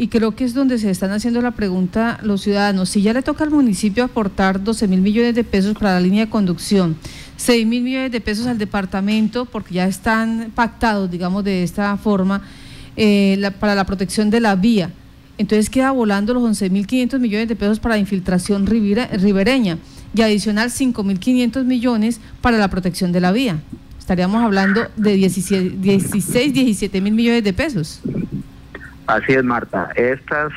Y 0.00 0.06
creo 0.06 0.36
que 0.36 0.44
es 0.44 0.54
donde 0.54 0.78
se 0.78 0.90
están 0.90 1.10
haciendo 1.10 1.42
la 1.42 1.50
pregunta 1.50 2.20
los 2.22 2.42
ciudadanos. 2.42 2.88
Si 2.88 3.02
ya 3.02 3.12
le 3.12 3.22
toca 3.22 3.42
al 3.42 3.50
municipio 3.50 4.04
aportar 4.04 4.62
12 4.62 4.86
mil 4.86 5.00
millones 5.00 5.34
de 5.34 5.42
pesos 5.42 5.74
para 5.74 5.94
la 5.94 6.00
línea 6.00 6.26
de 6.26 6.30
conducción, 6.30 6.96
6 7.36 7.66
mil 7.66 7.82
millones 7.82 8.12
de 8.12 8.20
pesos 8.20 8.46
al 8.46 8.58
departamento, 8.58 9.44
porque 9.44 9.74
ya 9.74 9.86
están 9.86 10.52
pactados, 10.54 11.10
digamos, 11.10 11.42
de 11.42 11.64
esta 11.64 11.96
forma, 11.96 12.42
eh, 12.98 13.36
la- 13.38 13.52
para 13.52 13.74
la 13.74 13.84
protección 13.84 14.28
de 14.28 14.40
la 14.40 14.54
vía. 14.56 14.90
Entonces 15.38 15.70
queda 15.70 15.92
volando 15.92 16.34
los 16.34 16.42
11 16.42 16.68
mil 16.68 16.86
500 16.86 17.20
millones 17.20 17.48
de 17.48 17.54
pesos 17.56 17.78
para 17.80 17.96
infiltración 17.96 18.66
ribera- 18.66 19.06
ribereña 19.12 19.78
y 20.14 20.22
adicional 20.22 20.70
5 20.70 21.02
mil 21.04 21.18
500 21.20 21.64
millones 21.64 22.20
para 22.42 22.58
la 22.58 22.68
protección 22.68 23.12
de 23.12 23.20
la 23.20 23.30
vía. 23.32 23.58
Estaríamos 23.98 24.42
hablando 24.42 24.86
de 24.96 25.12
17 25.14 25.76
16, 25.78 26.52
17 26.52 27.00
mil 27.00 27.14
millones 27.14 27.44
de 27.44 27.52
pesos. 27.52 28.00
Así 29.06 29.32
es, 29.32 29.44
Marta. 29.44 29.90
Estas, 29.96 30.50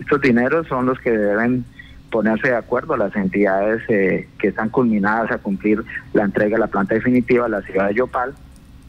estos 0.00 0.20
dineros 0.20 0.66
son 0.68 0.86
los 0.86 0.98
que 0.98 1.10
deben 1.10 1.64
ponerse 2.10 2.48
de 2.48 2.56
acuerdo 2.56 2.96
las 2.96 3.14
entidades 3.16 3.82
eh, 3.88 4.28
que 4.38 4.48
están 4.48 4.68
culminadas 4.68 5.30
a 5.30 5.38
cumplir 5.38 5.82
la 6.12 6.24
entrega 6.24 6.56
de 6.56 6.60
la 6.60 6.66
planta 6.68 6.94
definitiva 6.94 7.46
a 7.46 7.48
la 7.48 7.62
ciudad 7.62 7.88
de 7.88 7.94
Yopal 7.94 8.34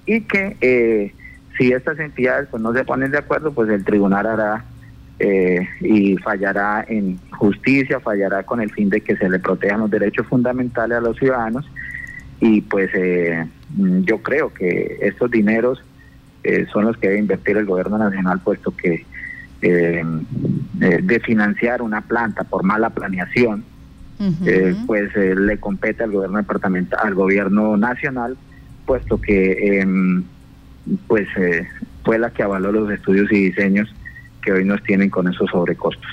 y 0.05 0.21
que 0.21 0.57
eh, 0.61 1.13
si 1.57 1.71
estas 1.71 1.99
entidades 1.99 2.47
pues, 2.49 2.61
no 2.61 2.73
se 2.73 2.83
ponen 2.83 3.11
de 3.11 3.17
acuerdo, 3.17 3.53
pues 3.53 3.69
el 3.69 3.83
tribunal 3.83 4.25
hará 4.25 4.65
eh, 5.17 5.65
y 5.79 6.17
fallará 6.17 6.83
en 6.87 7.17
justicia, 7.31 8.01
fallará 8.01 8.43
con 8.43 8.59
el 8.59 8.71
fin 8.71 8.89
de 8.89 8.99
que 8.99 9.15
se 9.15 9.29
le 9.29 9.39
protejan 9.39 9.79
los 9.79 9.89
derechos 9.89 10.27
fundamentales 10.27 10.97
a 10.97 11.01
los 11.01 11.17
ciudadanos. 11.17 11.65
Y 12.41 12.61
pues 12.61 12.89
eh, 12.93 13.45
mm, 13.75 14.01
yo 14.01 14.21
creo 14.21 14.53
que 14.53 14.97
estos 15.01 15.31
dineros 15.31 15.81
eh, 16.43 16.65
son 16.71 16.85
los 16.85 16.97
que 16.97 17.07
debe 17.07 17.19
invertir 17.19 17.55
el 17.57 17.65
gobierno 17.65 17.97
nacional, 17.97 18.41
puesto 18.43 18.75
que 18.75 19.05
de 19.61 21.19
financiar 21.21 21.81
una 21.81 22.01
planta 22.01 22.43
por 22.43 22.61
mala 22.61 22.91
planeación, 22.91 23.63
pues 24.85 25.09
le 25.15 25.57
compete 25.57 26.03
al 26.03 26.11
gobierno 26.11 26.37
departamental, 26.37 26.99
al 27.01 27.15
gobierno 27.15 27.75
nacional, 27.75 28.37
puesto 28.85 29.19
que 29.19 29.83
pues 31.07 31.27
fue 32.03 32.19
la 32.19 32.29
que 32.31 32.43
avaló 32.43 32.71
los 32.71 32.91
estudios 32.91 33.31
y 33.31 33.45
diseños 33.45 33.89
que 34.41 34.51
hoy 34.51 34.63
nos 34.63 34.81
tienen 34.83 35.09
con 35.09 35.27
esos 35.27 35.49
sobrecostos. 35.49 36.09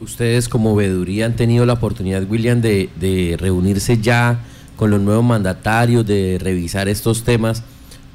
Ustedes 0.00 0.48
como 0.48 0.74
veeduría 0.74 1.26
han 1.26 1.36
tenido 1.36 1.66
la 1.66 1.74
oportunidad, 1.74 2.22
William, 2.28 2.60
de, 2.60 3.36
reunirse 3.38 3.98
ya 3.98 4.38
con 4.76 4.90
los 4.90 5.00
nuevos 5.00 5.24
mandatarios, 5.24 6.06
de 6.06 6.38
revisar 6.40 6.88
estos 6.88 7.24
temas 7.24 7.62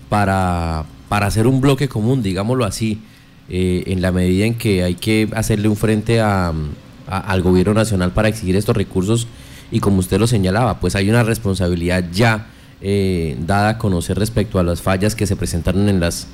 para, 0.10 0.86
para 1.10 1.28
hacer 1.28 1.46
un 1.46 1.62
bloque 1.62 1.88
común, 1.88 2.24
digámoslo 2.24 2.66
así, 2.66 3.02
eh, 3.50 3.84
en 3.88 4.02
la 4.02 4.12
medida 4.12 4.46
en 4.46 4.56
que 4.56 4.84
hay 4.84 4.96
que 4.96 5.30
hacerle 5.36 5.68
un 5.68 5.76
frente 5.76 6.22
al 6.22 7.42
gobierno 7.44 7.76
nacional 7.76 8.12
para 8.12 8.30
exigir 8.30 8.56
estos 8.56 8.76
recursos 8.76 9.28
y 9.72 9.80
como 9.80 10.00
usted 10.00 10.20
lo 10.20 10.26
señalaba, 10.26 10.80
pues 10.80 10.96
hay 10.96 11.10
una 11.10 11.24
responsabilidad 11.24 12.06
ya 12.12 12.48
eh, 12.88 13.36
dada 13.39 13.70
a 13.70 13.77
conocer 13.80 14.15
respecto 14.20 14.60
a 14.60 14.63
las 14.63 14.84
fallas 14.84 15.15
que 15.15 15.25
se 15.25 15.36
presentaron 15.36 15.89
en 15.89 16.00
las 16.00 16.27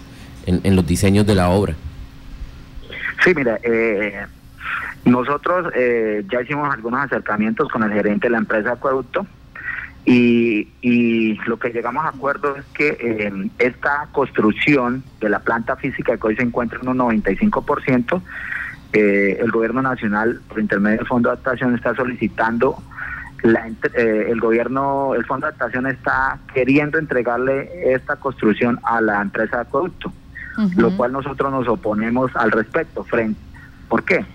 en, 0.45 0.75
los 0.75 0.85
diseños 0.85 1.25
de 1.25 1.33
la 1.33 1.49
obra? 1.49 1.75
Sí, 3.23 3.33
mira, 3.33 3.57
eh, 3.63 4.25
nosotros 5.05 5.71
eh, 5.73 6.25
ya 6.29 6.41
hicimos 6.41 6.73
algunos 6.73 6.99
acercamientos 7.05 7.69
con 7.69 7.83
el 7.83 7.93
gerente 7.93 8.27
de 8.27 8.31
la 8.31 8.39
empresa 8.39 8.73
Acueducto 8.73 9.25
y, 10.03 10.67
y 10.81 11.35
lo 11.45 11.57
que 11.57 11.69
llegamos 11.69 12.03
a 12.03 12.09
acuerdo 12.09 12.57
es 12.57 12.65
que 12.73 12.97
eh, 12.99 13.49
esta 13.57 14.09
construcción 14.11 15.03
de 15.21 15.29
la 15.29 15.39
planta 15.39 15.77
física 15.77 16.17
que 16.17 16.27
hoy 16.27 16.35
se 16.35 16.43
encuentra 16.43 16.79
en 16.81 16.89
un 16.89 16.97
95%, 16.97 18.21
eh, 18.91 19.37
el 19.39 19.51
gobierno 19.51 19.81
nacional, 19.81 20.41
por 20.49 20.59
intermedio 20.59 20.97
del 20.97 21.07
Fondo 21.07 21.29
de 21.29 21.33
Adaptación, 21.33 21.75
está 21.75 21.95
solicitando 21.95 22.83
la, 23.43 23.67
eh, 23.67 24.27
el 24.29 24.39
gobierno, 24.39 25.15
el 25.15 25.25
Fondo 25.25 25.47
de 25.47 25.53
Adaptación 25.53 25.87
está 25.87 26.39
queriendo 26.53 26.97
entregarle 26.97 27.93
esta 27.93 28.15
construcción 28.15 28.79
a 28.83 29.01
la 29.01 29.21
empresa 29.21 29.57
de 29.57 29.61
acueducto 29.63 30.11
lo 30.75 30.95
cual 30.95 31.11
nosotros 31.11 31.51
nos 31.51 31.67
oponemos 31.67 32.31
al 32.35 32.51
respecto. 32.51 33.03
Frente. 33.03 33.39
¿Por 33.87 34.03
qué? 34.03 34.25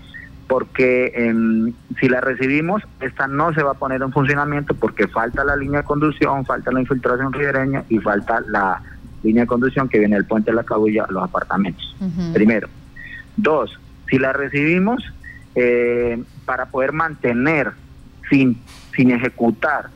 Porque 0.47 1.11
em, 1.15 1.73
si 1.99 2.07
la 2.07 2.21
recibimos, 2.21 2.83
esta 3.01 3.27
no 3.27 3.53
se 3.53 3.63
va 3.63 3.71
a 3.71 3.75
poner 3.75 4.01
en 4.01 4.11
funcionamiento 4.11 4.73
porque 4.75 5.07
falta 5.07 5.43
la 5.43 5.55
línea 5.55 5.81
de 5.81 5.85
conducción, 5.85 6.45
falta 6.45 6.71
la 6.71 6.81
infiltración 6.81 7.33
ribereña 7.33 7.83
y 7.89 7.99
falta 7.99 8.41
la 8.47 8.81
línea 9.23 9.43
de 9.43 9.47
conducción 9.47 9.89
que 9.89 9.99
viene 9.99 10.15
del 10.15 10.25
puente 10.25 10.51
de 10.51 10.55
la 10.55 10.63
Cabulla 10.63 11.05
a 11.05 11.11
los 11.11 11.23
apartamentos. 11.23 11.95
Primero. 12.33 12.67
Dos, 13.35 13.77
si 14.09 14.17
la 14.17 14.33
recibimos, 14.33 15.03
eh, 15.55 16.23
para 16.45 16.67
poder 16.67 16.91
mantener 16.91 17.73
sin, 18.29 18.61
sin 18.95 19.11
ejecutar 19.11 19.89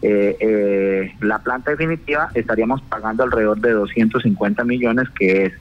eh, 0.00 0.36
eh, 0.40 1.14
la 1.20 1.40
planta 1.40 1.72
definitiva, 1.72 2.30
estaríamos 2.34 2.80
pagando 2.82 3.24
alrededor 3.24 3.60
de 3.60 3.72
250 3.72 4.64
millones, 4.64 5.08
que 5.18 5.46
es 5.46 5.52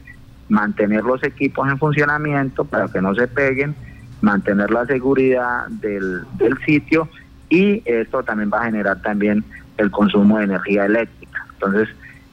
mantener 0.50 1.03
los 1.03 1.24
equipos 1.24 1.67
en 1.69 1.77
funcionamiento 1.77 2.63
para 2.65 2.88
que 2.88 3.01
no 3.01 3.15
se 3.15 3.27
peguen, 3.27 3.75
mantener 4.22 4.72
la 4.72 4.86
seguridad 4.86 5.67
del, 5.67 6.25
sitio 6.65 7.10
y 7.50 7.81
esto 7.86 8.24
también 8.24 8.51
va 8.51 8.62
a 8.62 8.65
generar 8.65 9.01
también 9.01 9.43
el 9.77 9.91
consumo 9.91 10.38
de 10.38 10.46
energía 10.46 10.86
eléctrica. 10.86 11.46
Entonces, 11.53 11.89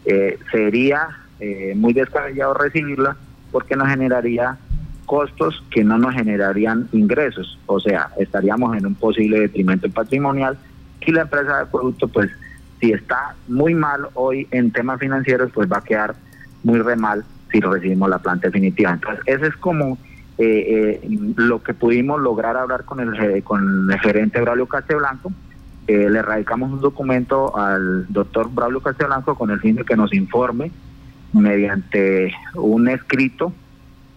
eh, 0.06 0.38
sería 0.50 1.08
eh, 1.40 1.74
muy 1.76 1.92
descabellado 1.92 2.54
recibirla 2.54 3.16
porque 3.52 3.76
nos 3.76 3.88
generaría 3.88 4.56
costos 5.06 5.62
que 5.70 5.84
no 5.84 5.98
nos 5.98 6.14
generarían 6.14 6.88
ingresos, 6.92 7.58
o 7.66 7.80
sea, 7.80 8.10
estaríamos 8.18 8.76
en 8.76 8.86
un 8.86 8.94
posible 8.94 9.40
detrimento 9.40 9.88
patrimonial 9.90 10.58
y 11.06 11.12
la 11.12 11.22
empresa 11.22 11.60
de 11.60 11.66
producto, 11.66 12.08
pues, 12.08 12.30
si 12.80 12.92
está 12.92 13.34
muy 13.48 13.74
mal 13.74 14.08
hoy 14.14 14.46
en 14.50 14.70
temas 14.70 14.98
financieros, 14.98 15.50
pues 15.52 15.70
va 15.70 15.78
a 15.78 15.84
quedar 15.84 16.14
muy 16.62 16.80
re 16.80 16.96
mal 16.96 17.24
si 17.50 17.60
recibimos 17.60 18.08
la 18.10 18.18
planta 18.18 18.48
definitiva. 18.48 18.92
Entonces, 18.92 19.22
ese 19.26 19.46
es 19.46 19.56
como 19.56 19.98
eh, 20.36 21.00
eh, 21.02 21.08
lo 21.36 21.62
que 21.62 21.74
pudimos 21.74 22.20
lograr 22.20 22.56
hablar 22.56 22.84
con 22.84 23.00
el, 23.00 23.42
con 23.44 23.90
el 23.90 24.00
gerente 24.00 24.40
Braulio 24.40 24.66
Casteblanco. 24.66 25.32
Eh, 25.86 26.08
le 26.10 26.22
radicamos 26.22 26.72
un 26.72 26.80
documento 26.80 27.56
al 27.56 28.06
doctor 28.08 28.50
Braulio 28.52 28.80
Casteblanco 28.80 29.36
con 29.36 29.50
el 29.50 29.60
fin 29.60 29.76
de 29.76 29.84
que 29.84 29.96
nos 29.96 30.12
informe 30.12 30.72
mediante 31.32 32.32
un 32.54 32.88
escrito, 32.88 33.52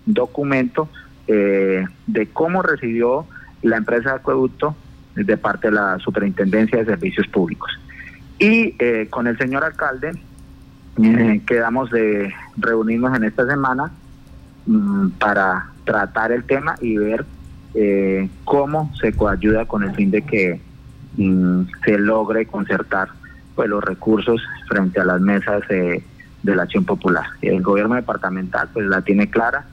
documento, 0.08 0.90
de 1.28 2.30
cómo 2.32 2.62
recibió 2.62 3.26
la 3.62 3.78
empresa 3.78 4.12
de 4.12 4.16
acueducto 4.16 4.76
de 5.14 5.38
parte 5.38 5.68
de 5.68 5.74
la 5.74 6.00
Superintendencia 6.00 6.80
de 6.80 6.86
Servicios 6.86 7.28
Públicos. 7.28 7.70
Y 8.40 8.74
con 9.10 9.28
el 9.28 9.38
señor 9.38 9.64
alcalde 9.64 10.14
eh, 11.04 11.42
quedamos 11.46 11.92
de 11.92 12.34
reunirnos 12.58 13.16
en 13.16 13.24
esta 13.26 13.46
semana 13.46 13.92
mm, 14.66 15.10
para 15.20 15.70
tratar 15.84 16.32
el 16.32 16.44
tema 16.44 16.76
y 16.82 16.98
ver 16.98 17.24
eh, 17.76 18.28
cómo 18.46 18.92
se 19.00 19.14
coayuda 19.14 19.66
con 19.66 19.84
el 19.84 19.94
fin 19.94 20.10
de 20.10 20.24
que 20.24 20.60
mm, 21.18 21.62
se 21.86 22.00
logre 22.00 22.48
concertar 22.48 23.10
pues 23.56 23.70
los 23.70 23.84
recursos 23.84 24.42
frente 24.68 25.00
a 25.00 25.06
las 25.06 25.22
mesas 25.22 25.62
de 25.68 26.04
la 26.44 26.64
acción 26.64 26.86
popular. 26.86 27.26
El 27.42 27.62
gobierno 27.62 27.96
departamental 27.96 28.70
pues 28.74 28.88
la 28.88 29.02
tiene 29.02 29.30
clara, 29.30 29.66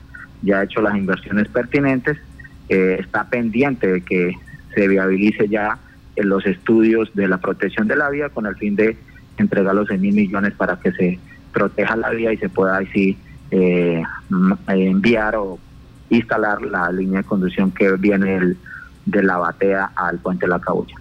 ya 0.45 0.59
ha 0.59 0.63
hecho 0.63 0.81
las 0.81 0.95
inversiones 0.95 1.47
pertinentes, 1.49 2.17
eh, 2.69 2.97
está 2.99 3.25
pendiente 3.25 3.87
de 3.87 4.01
que 4.01 4.33
se 4.73 4.87
viabilice 4.87 5.47
ya 5.49 5.77
los 6.15 6.45
estudios 6.45 7.09
de 7.13 7.27
la 7.27 7.39
protección 7.39 7.87
de 7.87 7.95
la 7.95 8.09
vida 8.09 8.29
con 8.29 8.45
el 8.45 8.55
fin 8.55 8.75
de 8.75 8.97
entregar 9.37 9.75
los 9.75 9.87
6 9.87 9.99
mil 9.99 10.15
millones 10.15 10.53
para 10.53 10.79
que 10.79 10.91
se 10.93 11.19
proteja 11.51 11.95
la 11.95 12.09
vía 12.11 12.31
y 12.31 12.37
se 12.37 12.49
pueda 12.49 12.77
así 12.77 13.17
eh, 13.51 14.01
enviar 14.67 15.35
o 15.35 15.59
instalar 16.09 16.61
la 16.61 16.91
línea 16.91 17.19
de 17.19 17.25
conducción 17.25 17.71
que 17.71 17.91
viene 17.93 18.55
de 19.05 19.23
la 19.23 19.37
batea 19.37 19.91
al 19.95 20.19
puente 20.19 20.47
la 20.47 20.59
Cabulla. 20.59 20.95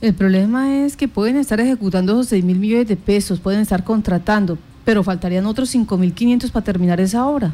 El 0.00 0.14
problema 0.14 0.84
es 0.84 0.96
que 0.96 1.06
pueden 1.06 1.36
estar 1.36 1.60
ejecutando 1.60 2.12
esos 2.12 2.28
6 2.28 2.44
mil 2.44 2.58
millones 2.58 2.88
de 2.88 2.96
pesos, 2.96 3.38
pueden 3.40 3.60
estar 3.60 3.84
contratando, 3.84 4.58
pero 4.84 5.04
faltarían 5.04 5.46
otros 5.46 5.70
5 5.70 5.96
mil 5.96 6.12
500 6.12 6.50
para 6.50 6.64
terminar 6.64 7.00
esa 7.00 7.26
obra. 7.26 7.52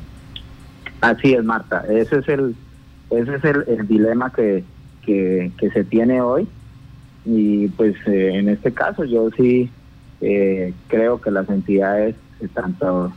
Así 1.00 1.32
es, 1.32 1.44
Marta. 1.44 1.84
Ese 1.88 2.18
es 2.18 2.28
el, 2.28 2.56
ese 3.10 3.36
es 3.36 3.44
el, 3.44 3.86
dilema 3.86 4.32
que, 4.32 4.64
que, 5.04 5.70
se 5.72 5.84
tiene 5.84 6.20
hoy. 6.20 6.48
Y 7.24 7.68
pues 7.68 7.94
eh, 8.06 8.30
en 8.34 8.48
este 8.48 8.72
caso 8.72 9.04
yo 9.04 9.30
sí 9.36 9.70
eh, 10.20 10.72
creo 10.88 11.20
que 11.20 11.30
las 11.30 11.48
entidades, 11.48 12.16
tanto 12.54 13.12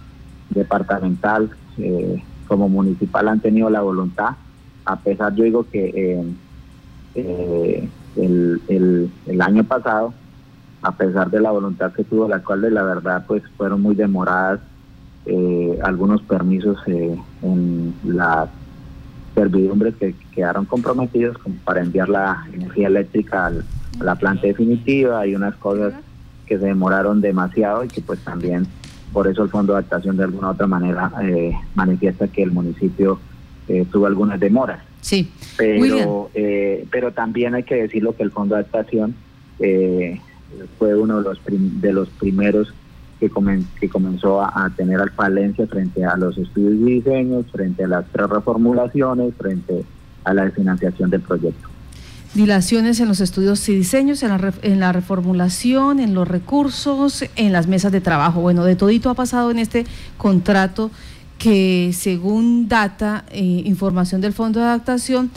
departamental 0.49 1.49
eh, 1.77 2.21
como 2.47 2.69
municipal, 2.69 3.27
han 3.29 3.39
tenido 3.39 3.69
la 3.69 3.81
voluntad, 3.81 4.35
a 4.85 4.99
pesar, 4.99 5.33
yo 5.35 5.43
digo 5.43 5.65
que 5.71 6.23
el, 7.15 8.61
el, 8.67 9.41
año 9.41 9.63
pasado, 9.63 10.13
a 10.81 10.91
pesar 10.97 11.29
de 11.31 11.39
la 11.39 11.51
voluntad 11.51 11.93
que 11.93 12.03
tuvo 12.03 12.27
la 12.27 12.37
alcalde, 12.37 12.71
la 12.71 12.83
verdad, 12.83 13.23
pues 13.27 13.43
fueron 13.57 13.81
muy 13.81 13.95
demoradas 13.95 14.59
algunos 15.83 16.21
permisos 16.23 16.77
en 16.87 17.93
las 18.03 18.49
servidumbres 19.35 19.95
que 19.95 20.15
quedaron 20.33 20.65
comprometidos 20.65 21.37
como 21.37 21.55
para 21.63 21.81
enviar 21.81 22.09
la 22.09 22.45
energía 22.53 22.87
eléctrica 22.87 23.47
a 23.47 24.03
la 24.03 24.15
planta 24.15 24.47
definitiva 24.47 25.25
y 25.25 25.35
unas 25.35 25.55
cosas 25.55 25.93
que 26.45 26.57
se 26.57 26.65
demoraron 26.65 27.21
demasiado 27.21 27.83
y 27.83 27.87
que 27.87 28.01
pues 28.01 28.19
también 28.19 28.67
por 29.13 29.27
eso 29.27 29.43
el 29.43 29.49
Fondo 29.49 29.73
de 29.73 29.79
Adaptación 29.79 30.17
de 30.17 30.23
alguna 30.23 30.47
u 30.47 30.51
otra 30.51 30.67
manera 30.67 31.11
eh, 31.23 31.53
manifiesta 31.75 32.27
que 32.27 32.43
el 32.43 32.51
municipio 32.51 33.19
eh, 33.67 33.85
tuvo 33.91 34.05
algunas 34.05 34.39
demoras. 34.39 34.81
Sí. 35.01 35.31
Pero, 35.57 36.29
eh, 36.33 36.85
pero 36.91 37.11
también 37.11 37.55
hay 37.55 37.63
que 37.63 37.75
decirlo 37.75 38.15
que 38.15 38.23
el 38.23 38.31
Fondo 38.31 38.55
de 38.55 38.61
Adaptación 38.61 39.15
fue 40.79 40.95
uno 40.95 41.21
de 41.21 41.23
los, 41.23 41.39
de 41.45 41.93
los 41.93 42.09
primeros 42.09 42.73
que, 43.29 43.89
comenzó 43.89 44.41
a, 44.41 44.65
a, 44.65 44.69
tener 44.71 44.99
falencia 45.11 45.67
frente 45.67 46.03
a 46.03 46.17
los 46.17 46.37
estudios 46.37 46.73
y 46.73 46.95
diseños, 46.95 47.45
frente 47.51 47.83
a 47.83 47.87
las 47.87 48.05
tres 48.11 48.29
reformulaciones, 48.29 49.33
frente 49.35 49.85
a 50.23 50.33
la 50.33 50.49
financiación 50.51 51.09
del 51.09 51.21
proyecto 51.21 51.69
dilaciones 52.33 52.99
en 52.99 53.07
los 53.07 53.19
estudios 53.19 53.67
y 53.67 53.75
diseños, 53.75 54.23
en 54.23 54.29
la, 54.29 54.53
en 54.61 54.79
la 54.79 54.93
reformulación, 54.93 55.99
en 55.99 56.13
los 56.13 56.27
recursos, 56.27 57.25
en 57.35 57.51
las 57.51 57.67
mesas 57.67 57.91
de 57.91 57.99
trabajo. 57.99 58.39
Bueno, 58.39 58.63
de 58.63 58.75
todito 58.75 59.09
ha 59.09 59.15
pasado 59.15 59.51
en 59.51 59.59
este 59.59 59.85
contrato 60.17 60.91
que 61.37 61.91
según 61.93 62.67
data, 62.67 63.25
eh, 63.31 63.63
información 63.65 64.21
del 64.21 64.31
Fondo 64.31 64.59
de 64.59 64.67
Adaptación, 64.67 65.31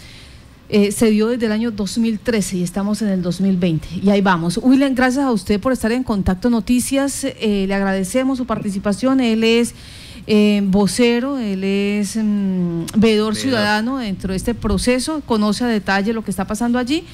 eh, 0.68 0.92
se 0.92 1.10
dio 1.10 1.28
desde 1.28 1.46
el 1.46 1.52
año 1.52 1.70
2013 1.70 2.56
y 2.56 2.62
estamos 2.62 3.02
en 3.02 3.08
el 3.08 3.22
2020. 3.22 3.86
Y 4.02 4.10
ahí 4.10 4.20
vamos. 4.20 4.58
William, 4.62 4.94
gracias 4.94 5.24
a 5.24 5.30
usted 5.30 5.60
por 5.60 5.72
estar 5.72 5.92
en 5.92 6.02
Contacto 6.02 6.48
Noticias. 6.50 7.24
Eh, 7.24 7.64
le 7.68 7.74
agradecemos 7.74 8.38
su 8.38 8.46
participación. 8.46 9.20
Él 9.20 9.44
es 9.44 9.74
eh, 10.26 10.62
vocero, 10.64 11.38
él 11.38 11.64
es 11.64 12.16
mm, 12.16 12.84
veedor 12.96 13.36
ciudadano 13.36 13.98
dentro 13.98 14.32
de 14.32 14.36
este 14.36 14.54
proceso, 14.54 15.22
conoce 15.26 15.64
a 15.64 15.68
detalle 15.68 16.14
lo 16.14 16.24
que 16.24 16.30
está 16.30 16.46
pasando 16.46 16.78
allí 16.78 17.04